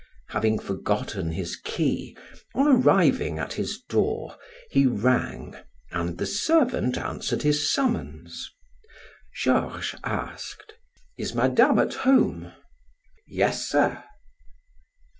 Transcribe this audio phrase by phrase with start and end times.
[0.29, 2.17] Having forgotten his key,
[2.55, 4.35] on arriving at his door,
[4.71, 5.55] he rang
[5.91, 8.49] and the servant answered his summons.
[9.35, 10.73] Georges asked:
[11.19, 12.51] "Is Madame at home?"
[13.27, 14.03] "Yes, sir."